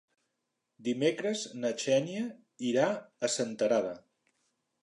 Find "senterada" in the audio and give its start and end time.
3.37-3.97